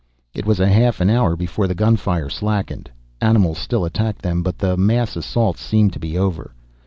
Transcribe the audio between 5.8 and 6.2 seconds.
to be